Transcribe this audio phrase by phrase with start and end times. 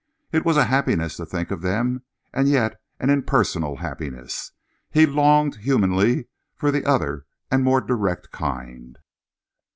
[0.31, 2.01] It was a happiness to think of them,
[2.33, 4.51] and yet an impersonal happiness.
[4.89, 8.97] He longed humanly for the other and more direct kind.